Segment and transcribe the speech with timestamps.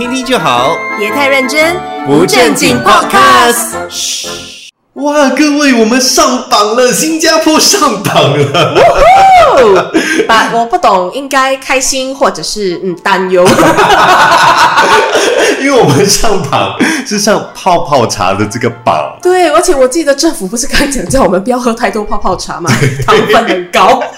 [0.00, 3.74] 听听就好，别太认真，不正经 Podcast。
[3.90, 4.28] 嘘，
[4.94, 8.80] 哇，各位，我们上榜了，新加坡上榜了。
[10.26, 13.46] 把我不懂，应该开心或者是嗯担忧。
[15.60, 16.74] 因为我们上榜
[17.06, 22.70] 是上泡泡茶的这个榜，对，而且我记得政府不是刚讲叫我们不要喝太多泡泡茶嘛？
[23.06, 24.02] 糖分很高。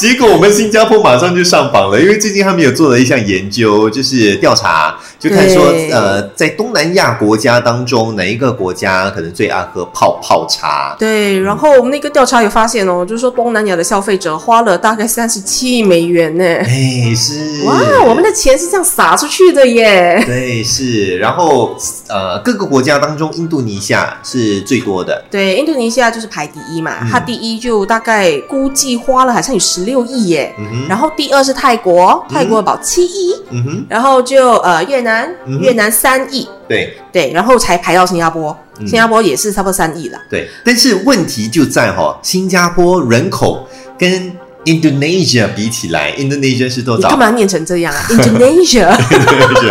[0.00, 10.96] 结果我们新加坡马上就上榜了，因为最近他们有做了一项研究，就是调查，就看说呃，在东南亚国家当中，哪一个国家可能最爱喝泡泡茶？
[10.98, 16.44] 对，然后我们那个调查有发现哦，就是说东南亚的消费者花了大概三十七亿美元呢。
[16.44, 17.62] 哎，是。
[17.66, 20.22] 哇，我们的钱是这样撒出去的耶！
[20.24, 21.76] 对是，然后
[22.08, 25.22] 呃，各个国家当中，印度尼西亚是最多的。
[25.30, 27.08] 对，印度尼西亚就是排第一嘛，嗯。
[27.10, 30.54] 它第一就大概估计花了好像有十六亿耶，
[30.88, 35.09] 然后第二是泰国，泰国保七亿，嗯哼，然后就呃越南，
[35.46, 36.96] 嗯越南三亿，对。
[37.12, 38.86] 对，然后才排到新加坡，嗯。
[38.86, 40.18] 新加坡也是差不多三亿了。
[40.28, 43.68] 对，但是问题就在哈、新加坡人口
[43.98, 44.32] 跟
[44.64, 47.08] Indonesia 比起来，Indonesia 是多少？
[47.08, 47.18] 你干？
[47.18, 48.04] 嘛念成这样啊？
[48.10, 48.90] Indonesia，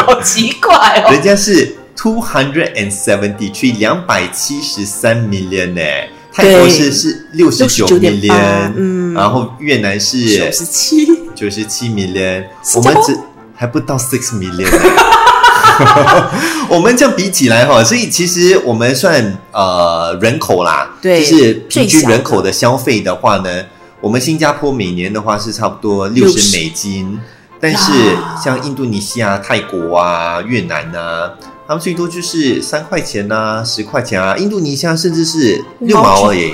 [0.05, 1.11] 好奇怪哦。
[1.11, 5.81] 人家是 two hundred and seventy three 两百七十三 million 呢，
[6.33, 9.13] 泰国是是六十九69.8 million，嗯。
[9.13, 13.15] 然后越南是九十七，九十七 million，我们只
[13.55, 15.03] 还不到 six million 呢。
[16.69, 23.49] 我们这样比起来哈，所以其实我们算呃人口啦，对就是平均人口的消费的话呢，
[24.01, 27.19] 我们新加坡每年的话是差不多六十美金，
[27.59, 27.91] 但是
[28.43, 31.31] 像印度尼西亚、泰国啊、越南啊，
[31.67, 36.53] 他们最多就是三块钱呐、十块钱啊，印度尼西亚甚至是六毛而已。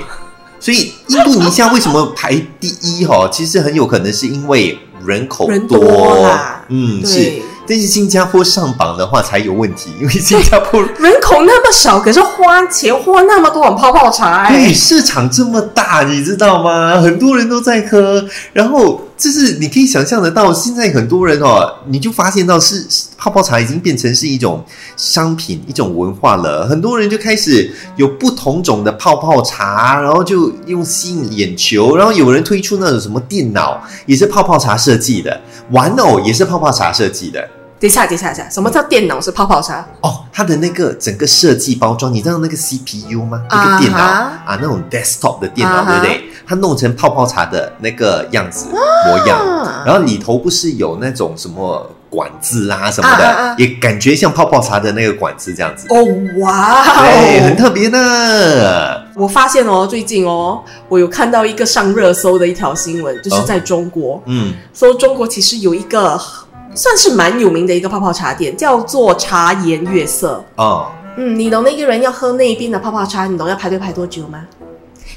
[0.58, 3.28] 所以印度尼西亚为什么排第一哈？
[3.30, 7.42] 其实很有可能是因为人口人多啦嗯，是对。
[7.68, 17.00] 但是新加坡上榜的话才有问题，因为新加坡 人口那么少，可是花钱花那么多碗泡泡茶、对哎，市场这么大，你知道吗？
[17.00, 24.62] 很多人都在喝，然后就是你可以想象得到，现在很多人哦，你就发现到是泡泡茶已经变成是一种
[24.96, 26.66] 商品、一种文化了。
[26.68, 35.40] 很多人就开始有不同种的泡泡茶，然后就用吸引眼球，然后有人推出那种什么电脑也是泡泡茶设计的，
[35.70, 37.48] 玩偶也是泡泡茶设计的。
[37.86, 39.86] 等一下，等一下，等一下，什么叫电脑是泡泡茶？
[40.00, 43.40] 哦，它的那个整个设计包装，你知道那个 CPU 吗？
[43.48, 46.24] 那啊个电脑哈啊，那种 desktop 的电脑，对不对？
[46.44, 55.86] 它弄成泡泡茶的那个样子模样，啊然后里头不是有那种什么管子啊什么的，也感觉像泡泡茶的那个管子这样子。
[55.90, 55.96] 哦，
[56.40, 57.56] 哇对，很哦！
[57.56, 59.06] 特别呢。
[59.14, 66.20] 我发现哦，最近哦，我有看到一个上热搜的一条新闻，就是在中国，嗯，说中国其实有一个
[66.76, 70.44] 算是蛮有名的一个泡泡茶店，叫做茶颜悦色。
[70.56, 74.44] 哦，嗯，你懂那个人要喝那边的泡泡茶，你懂要排队排多久吗？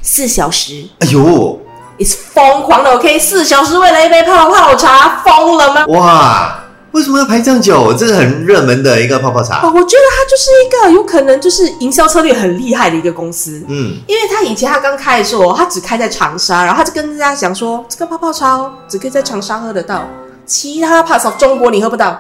[0.02, 1.59] 四小时哎呦
[2.00, 3.20] ，，is 疯狂的，OK？
[3.20, 5.86] 四小时为了一杯泡泡茶，疯了吗？
[5.88, 7.94] 哇，为什么要排这样久？
[7.94, 9.59] 这是很热门的一个泡泡茶。
[9.62, 13.62] 哦，我觉得它就是一个有可能就是营销策略很厉害的一个公司。
[13.68, 20.08] 嗯，因为他以前他刚开的时候，他只开在长沙，然后他就跟大家讲说，这个泡泡茶哦，只可以在长沙喝得到，
[20.50, 22.20] 其他 Pass Of 中国你喝不到，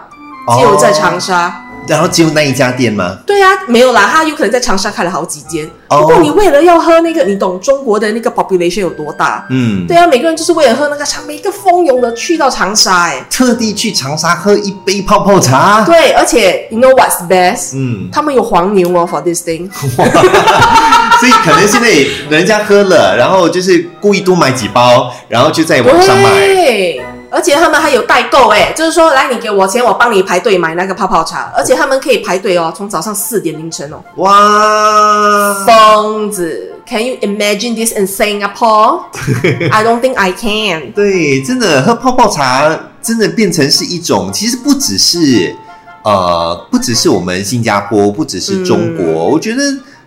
[0.55, 1.65] 只有在长沙。
[1.87, 3.17] 然后只有那一家店吗？
[3.25, 5.67] 对啊，没有啦，他有可能在长沙开了好几间。
[5.87, 9.43] 哦不过你为了要喝那个，你懂中国的那个 population 有多大？
[9.49, 15.83] 嗯，对啊，每个人就是为了喝那个茶，每个蜂拥的去到长沙、哎，特地去长沙喝一杯泡泡茶。
[15.83, 19.67] 对，而且 you know what's best？、嗯，他们有黄牛哦，for this thing。
[19.71, 21.89] 所以可能现在
[22.29, 26.29] 人家喝了，然后就是故意多买几包，然后就在网上卖。
[26.29, 27.01] 对，
[27.31, 39.01] 而且他们还有代购哎，就是说，来你给我钱，我帮你排队买那个泡泡茶，而且他们可以排队哦，从早上四点凌晨哦，哇，疯子！Can you imagine this in Singapore?
[39.71, 40.91] I don't think I can.
[40.93, 45.55] 对，真的喝泡泡茶真的变成是一种，其实不只是
[46.03, 49.61] 呃，不只是我们新加坡，不只是中国，嗯我觉得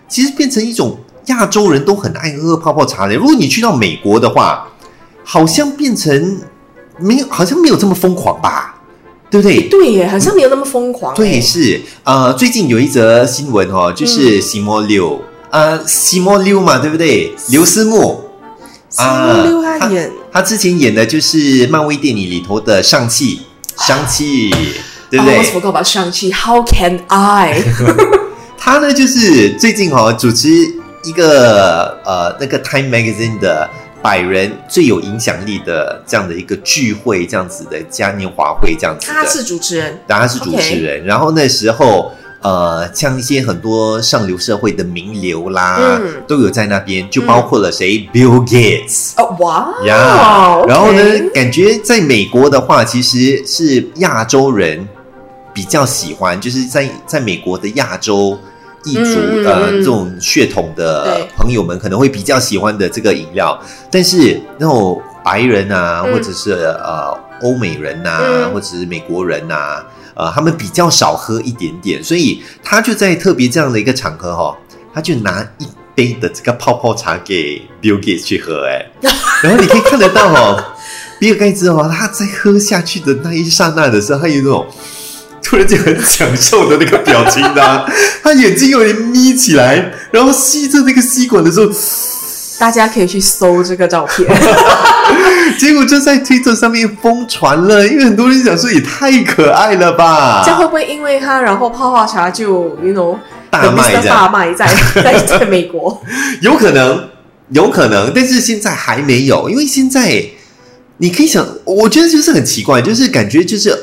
[0.09, 0.97] 其实变成一种
[1.27, 3.15] 亚洲人都很爱喝泡泡茶的。
[3.15, 4.67] 如果你去到美国的话，
[5.23, 6.41] 好像变成
[7.03, 8.75] 没有，好像没有这么疯狂吧，
[9.29, 9.61] 对不对？
[9.67, 11.13] 对耶，好像没有那么疯狂。
[11.15, 17.35] 对，，是呃，最近有一则新闻哦，嗯就是西莫六，呃，西莫六嘛，对不对？
[17.49, 18.29] 刘思慕
[18.89, 23.41] 西莫六他演他之前演的就是漫威电影里头的上气，
[23.77, 24.49] 上气，
[25.09, 26.31] 对不对 almost？forgot about Shang-Chi.
[26.33, 27.61] How can I？
[28.57, 30.47] 他呢，就是最近哦主持
[31.03, 33.69] 一个呃那个 Time Magazine 的
[34.03, 39.13] 百人最有影响力的这样的一个聚会，这样子的嘉年华会这样子的。
[39.13, 41.05] 他是主持人，当然是主持人。
[41.05, 42.11] 然后那时候，
[42.41, 46.21] 呃，像一些很多上流社会的名流啦，嗯。
[46.27, 49.13] 都有在那边，就包括了谁、Bill Gates。
[49.15, 51.01] 哦，哇呀 OK 然后呢，
[51.33, 54.85] 感觉在美国的话，其实是亚洲人
[55.53, 58.37] 比较喜欢，就是在在美国的亚洲
[58.85, 59.45] 裔族、嗯嗯嗯。
[59.45, 63.59] 呃这种血统的朋友们可能会比较喜欢的这个饮料，
[63.91, 66.13] 但是那种白人啊，嗯。
[66.13, 68.53] 或者是呃欧美人呐、嗯。
[68.53, 69.83] 或者是美国人呐、
[70.15, 74.57] 呃，他们比较少喝一点点，所以他就在特别这样的一个场合哈、
[74.93, 78.85] 他就拿一杯的这个泡泡茶给 Bill Gates 去喝、哎，
[79.43, 80.63] 然后你可以看得到哦，
[81.19, 84.65] 比尔盖茨哦，他在喝下去的那一刹那的时候，他有那种
[85.53, 87.85] 突然间很享受的那个表情的啊、
[88.23, 91.71] 他眼睛有点眯起来，然后吸着那个吸管的时候，
[92.57, 94.27] 大家可以去搜这个照片。
[95.59, 103.15] 结果就在推特上面疯传了，因为很多人想说也太可爱了吧这，样会不会因为他，然后泡泡茶就 you know
[103.51, 106.01] 大卖大卖在在 在美国？
[106.41, 107.09] 有可能，
[107.49, 110.23] 有可能，但是现在还没有，因为现在
[110.97, 113.77] 你可以想，我觉得就是很奇怪，就是感觉就是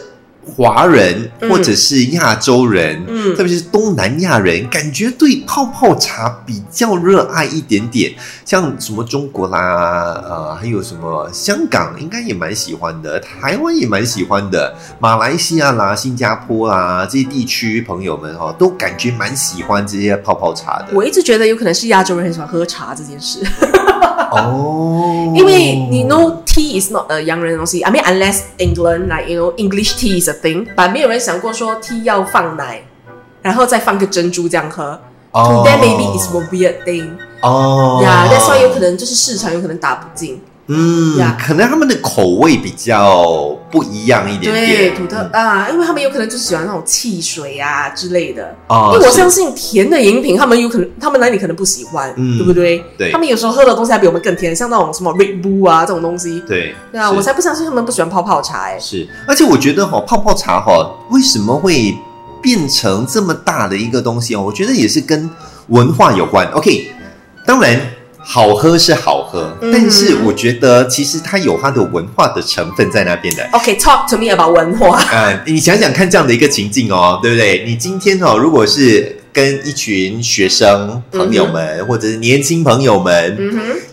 [0.51, 1.51] 华人嗯。
[1.51, 3.37] 或者是亚洲人，嗯。
[3.37, 8.13] 特别是东南亚人，感觉对泡泡茶比较热爱一点点，
[8.45, 20.89] 像什么中国啦，呃，还有什么香港应该也蛮喜欢的，台湾也蛮喜欢的，马来西亚啦、新加坡啦这些地区朋友们哦，都感觉蛮喜欢这些泡泡茶的。
[20.93, 23.41] 我一直觉得有可能是亚洲人很喜欢喝茶这件事，
[24.33, 27.83] 哦，因为你 know tea is not a 洋人的东西。
[27.83, 32.83] I mean unless England like you know English tea is a thing，但没有人想过说 tea 要放奶，
[33.43, 35.01] 然后再放个珍珠这样喝。
[35.33, 37.11] To 哦 them maybe it's a weird thing。
[37.43, 40.41] 哦呀、yeah,，that's why 有可能就是市场有可能打不进。
[40.73, 48.55] 嗯呀可能他们的口味比较不一样一点对，点，土特啊，因为他们有可能就喜欢那种汽水啊之类的。
[48.69, 52.85] 哦，是因为我相信甜的饮品，他们有可能，他们那里可能不喜欢，嗯对不对？
[52.97, 56.41] 对他们有时候喝的东西还比我们更甜，像那种什么 Red Bull 啊这种东西。
[56.47, 61.95] 对对啊，我才不相信他们不喜欢泡泡茶哎、是，而且我觉得哈、泡泡茶哈、为什么会
[62.41, 64.43] 变成这么大的一个东西哦？
[64.43, 65.29] 我觉得也是跟
[65.69, 66.47] 文化有关。
[66.53, 66.93] OK，
[67.47, 67.81] 当然
[68.33, 73.45] 好喝是好喝，嗯但是我觉得其实它有它的文化的成分在那边的。
[73.51, 75.03] OK，talk、to me about 文化。
[75.13, 77.65] 嗯， 你想想看这样的一个情境哦，对不对？
[77.67, 83.37] 你今天哦，如果是跟一群学生朋友们，或者是年轻朋友们，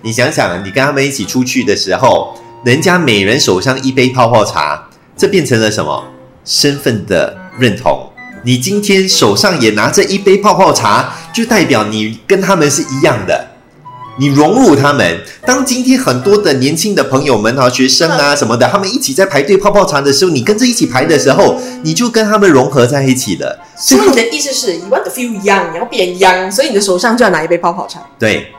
[0.04, 4.88] 你想想，你跟他们一起出去的时候，人家每人手上一杯泡泡茶，
[5.18, 6.04] 这变成了什么？
[6.46, 8.08] 身份的认同。
[8.44, 13.57] 你今天手上也拿着一杯泡泡茶，就代表你跟他们是一样的。
[14.20, 15.22] 你融入他们。
[15.46, 23.60] 当今天很多的年轻的朋友们啊、学生啊什么的，他们一起在排队泡泡茶的时候，你跟着一起排的时候，你就跟他们融合在一起了。
[23.78, 28.00] 所以你的意思是，you want to feel young，你要变 young，所以你的手上就要拿一杯泡泡茶。
[28.18, 28.52] 对，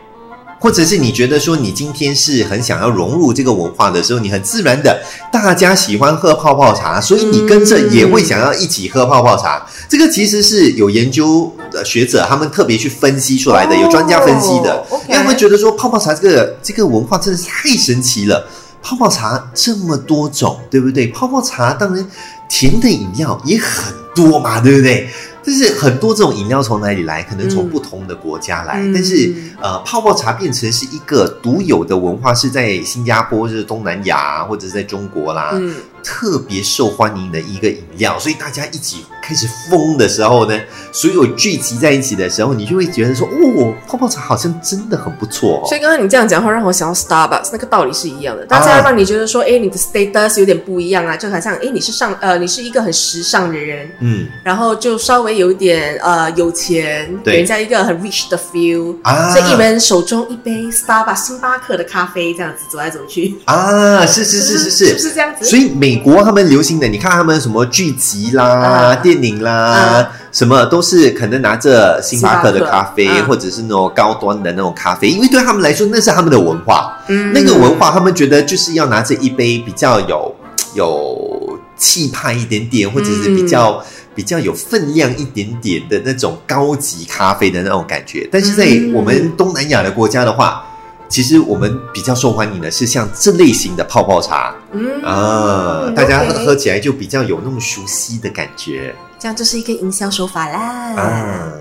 [0.60, 5.00] 或者是你觉得说你今天是很想要融入这个文化的时候，你很自然的，
[5.32, 9.64] 大家喜欢喝泡泡茶，所以你跟着也会想要一起喝泡泡茶。
[9.88, 18.46] 这个其实是有研究的学者他们特别去分析出来的，有专家分析的，因为他们觉得说泡泡茶这个这个文化真的是太神奇了。
[18.80, 21.08] 泡泡茶这么多种，对不对？
[21.08, 22.08] 泡泡茶当然
[22.48, 25.08] 甜的饮料也很多嘛，对不对？
[25.48, 27.22] 但是很多这种饮料从哪里来？
[27.22, 35.74] 可能从嗯不同的国家来，嗯但是呃，泡泡茶变成是一个独有的文化，是在新加坡、是东南亚或者是在中国啦，嗯，
[36.04, 38.18] 特别受欢迎的一个饮料。
[38.18, 40.58] 所以大家一起开始疯的时候呢，
[40.90, 45.68] 所有聚集在一起的时候，你就会觉得说，哦，泡泡茶好像真的很不错、哦。
[45.68, 48.46] 所以刚刚你这样讲话，让我想到 Starbucks，那个道理是一样的。
[48.46, 58.96] 大家让你觉得说，哎、你的 status 有点不一样啊，就好像，哎，你是上呃，你是一个很时尚的人，嗯然后就稍微有一点呃有钱，对给人家一个很 rich 的 feel。
[59.02, 65.44] 啊，所以一人手中一杯 Starbucks 星巴克的咖啡，这样子走来走去，啊，是是是是是是不是这样子？
[65.44, 77.32] 所以美国他们流行的，你看他们什么聚集啦、啊电影啦，什么都是可能拿着星巴克的咖啡，或者是那种高端的那种咖啡，因为对他们来说那是他们的文化，嗯。
[77.32, 80.34] 那个文化他们觉得就是要拿着一杯比较有
[80.74, 83.82] 有气派一点点，或者是比较。
[84.14, 88.92] 比较有分量一点点的那种高级咖啡的那种感觉，但是在嗯。
[88.92, 90.64] 我们东南亚的国家的话，
[91.08, 100.94] 其实我们比较受欢迎的是像这类型的泡泡茶，嗯啊，大家喝喝起来就比较有那种熟悉的感觉这样就是一个营销手法啦。
[100.96, 101.52] 啊。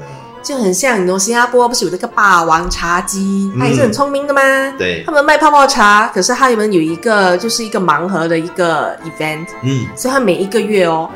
[0.43, 4.41] 就很像你 know 新加坡不是有那个霸王茶姬，他也是很聪明的吗？
[4.77, 11.09] 对他，们卖泡泡茶，可是他们有一个就是一个盲盒的一个 event，嗯，所以他每一个月哦，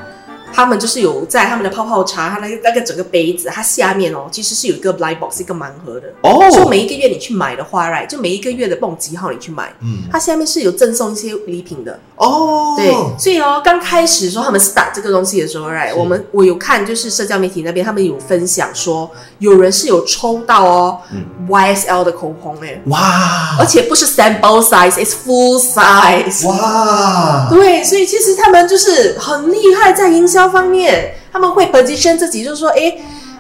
[0.54, 6.08] 他们就是有在他们的泡泡茶，它那个那个整个杯子，它下面哦，其实是有一个 blind box 一个盲盒的。
[6.24, 6.50] 哦。
[6.52, 12.00] 所以每一个月你去买的话，right，就每一个月的蹦几号你去买，嗯，它下面是有赠送一些礼品的。
[12.16, 21.26] 哦，对，所以哦，刚开始说他们 start 这个东西的时候，right，我们我有看就是社交媒体那边他们有分享说，有人是有抽到哦、嗯。
[21.50, 23.58] YSL 的口红哎，哇。
[23.60, 26.48] 而且不是 sample size，it's full size。
[26.48, 32.94] 哇，对，所以其实他们就是很厉害，在营销方面，他们会 position 自己，就是说，哎，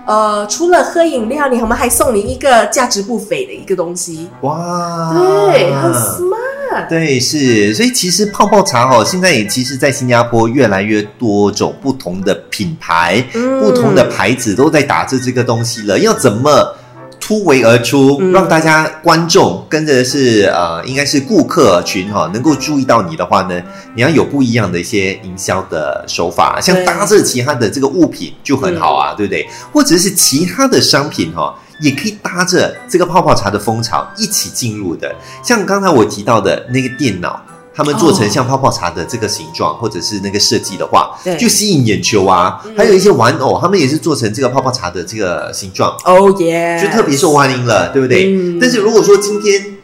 [0.05, 6.87] 呃，除了喝饮料，你我们还送你一个价值不菲的一个东西，哇，对，很 smart。
[6.87, 15.99] 对，是，所以其实泡泡茶哦，现在也其实，在新加坡越来越多种不同的品牌、嗯不同的牌子都在打着这个东西了。
[15.99, 16.73] 要怎么
[17.21, 23.61] 突围而出，嗯让大家观众跟着是呃，应该是顾客群哈、能够注意到你的话呢，
[23.95, 29.47] 你要有不一样的一些营销的手法，像搭着其他的这个物品就很好啊，对不对？
[29.71, 35.15] 或者是其他的商品哈、也可以搭着这个泡泡茶的风潮一起进入的。
[35.43, 37.39] 像刚才我提到的那个电脑，
[37.81, 42.61] 他们做成像泡泡茶的这个形状，或者是那个设计的话，对就吸引眼球啊。
[42.77, 48.35] 还有一些玩偶，他们也是做成这个泡泡茶的这个形状，哦耶，就特别受欢迎了，对不对？
[48.35, 49.77] 嗯但是如果说今天，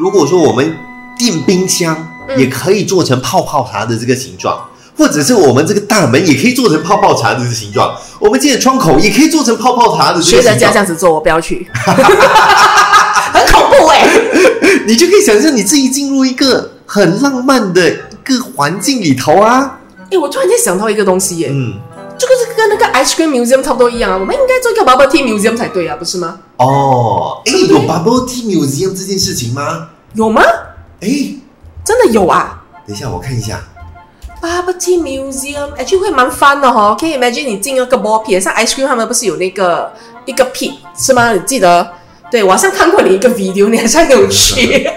[0.00, 0.76] 如果说我们
[1.16, 4.68] 电冰箱嗯也可以做成泡泡茶的这个形状。
[4.96, 10.60] 或者是我们这个大门也可以做成泡泡茶的这个形状，我们这个窗口也可以做成泡泡茶的这学人个形状。
[10.60, 14.06] 家这样子做，我不要去， 很恐怖哎、
[14.86, 19.80] 你就可以想象你自己进入一个很浪漫的一个环境里头啊。
[20.10, 21.74] 哎、我突然间想到一个东西耶、嗯，
[22.16, 26.38] 这个是跟那个 ice cream museum 差不多一样啊，我们应该做一个 bubble tea museum 才对啊，不是吗？
[26.58, 29.88] 哦，哎，有 bubble tea museum 这件事情吗？
[30.12, 30.42] 有吗？
[31.00, 31.08] 哎，
[31.84, 33.60] 真的有啊等一下我看一下。
[34.40, 39.90] ！Bubble tea museum，哎，就会蛮 fun 的哈、可以 imagine 你进那个 ball pit，像 ice cream 他们不是有那个
[40.26, 41.32] 一个 pit 是吗？
[41.32, 41.90] 你记得？
[42.30, 44.88] 对，我好像看过你一个 video，你好像有去。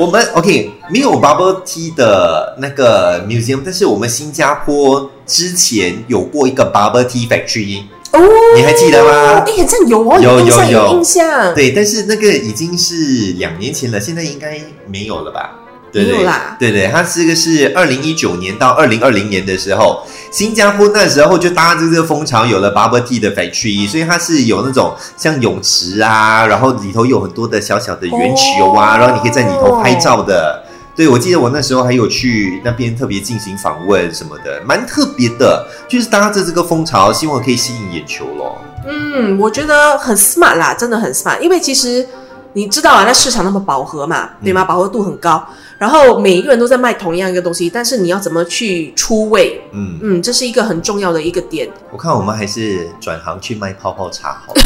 [0.00, 8.18] 我们 OK 没有 bubble tea 的那个 museum，但是我们新加坡之前有过一个 bubble tea factory，哦，
[8.56, 9.10] 你还记得吗
[9.46, 11.54] 哎，好像有哦，有有有印象。
[11.54, 14.58] 对，但是那个已经是两年前了，现在应该
[14.90, 15.59] 没有了吧？
[15.92, 30.64] 对有啦对对，它这个是二零一九年到二零二零年的时候，新加坡那时候就搭着这个风潮，有了 bubble tea 的 factory，所以它是有那种像泳池啊，然后里头有很多的小小的圆球啊，哦然后你可以在里头拍照的。
[30.96, 38.58] 对，我记得我那时候还有去那边特别进行访问什么的，蛮特别的，就是搭着这个风潮，希望可以吸引眼球咯。
[38.86, 42.06] 嗯，我觉得很 smart 啦，真的很 smart，因为其实
[42.52, 44.64] 你知道啊，那市场那么饱和嘛，对吗？
[44.64, 45.42] 饱和度很高，
[45.80, 49.62] 然后每一个人都在卖同样一个东西，但是你要怎么去出位？
[49.72, 51.66] 嗯，嗯，这是一个很重要的一个点。
[51.90, 54.62] 我看我们还是转行去卖泡泡茶好了，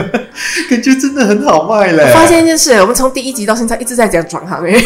[0.70, 2.10] 感觉真的很好卖嘞。
[2.14, 4.72] 发现一件事，我们从第一集到现在一直在讲转行，哎，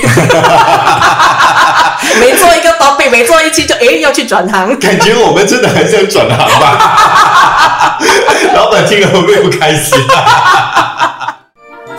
[2.18, 4.76] 每做一个 topic，每做一期就哎要去转行。
[4.80, 7.96] 感觉我们真的很想转行吧？
[8.56, 9.96] 老板听了会不会不开心？